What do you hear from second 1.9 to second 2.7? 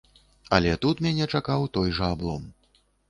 жа аблом.